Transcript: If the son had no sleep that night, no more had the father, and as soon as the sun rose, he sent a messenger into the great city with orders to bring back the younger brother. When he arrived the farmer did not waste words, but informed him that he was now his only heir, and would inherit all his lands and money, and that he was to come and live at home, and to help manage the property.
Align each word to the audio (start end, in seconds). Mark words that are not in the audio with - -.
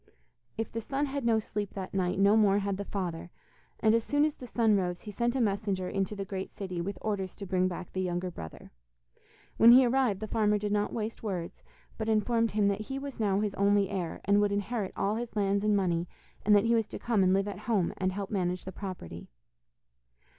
If 0.57 0.71
the 0.71 0.81
son 0.81 1.05
had 1.05 1.23
no 1.23 1.37
sleep 1.37 1.75
that 1.75 1.93
night, 1.93 2.17
no 2.17 2.35
more 2.35 2.57
had 2.57 2.77
the 2.77 2.85
father, 2.85 3.29
and 3.81 3.93
as 3.93 4.03
soon 4.03 4.25
as 4.25 4.33
the 4.33 4.47
sun 4.47 4.75
rose, 4.75 5.01
he 5.01 5.11
sent 5.11 5.35
a 5.35 5.39
messenger 5.39 5.87
into 5.87 6.15
the 6.15 6.25
great 6.25 6.51
city 6.57 6.81
with 6.81 6.97
orders 7.01 7.35
to 7.35 7.45
bring 7.45 7.67
back 7.67 7.93
the 7.93 8.01
younger 8.01 8.31
brother. 8.31 8.71
When 9.57 9.73
he 9.73 9.85
arrived 9.85 10.19
the 10.19 10.27
farmer 10.27 10.57
did 10.57 10.71
not 10.71 10.91
waste 10.91 11.21
words, 11.21 11.61
but 11.99 12.09
informed 12.09 12.49
him 12.53 12.67
that 12.67 12.81
he 12.81 12.97
was 12.97 13.19
now 13.19 13.41
his 13.41 13.53
only 13.53 13.89
heir, 13.91 14.21
and 14.25 14.41
would 14.41 14.51
inherit 14.51 14.91
all 14.95 15.17
his 15.17 15.35
lands 15.35 15.63
and 15.63 15.77
money, 15.77 16.07
and 16.43 16.55
that 16.55 16.65
he 16.65 16.73
was 16.73 16.87
to 16.87 16.97
come 16.97 17.21
and 17.21 17.31
live 17.31 17.47
at 17.47 17.59
home, 17.69 17.93
and 17.97 18.09
to 18.09 18.15
help 18.15 18.31
manage 18.31 18.65
the 18.65 18.71
property. 18.71 19.27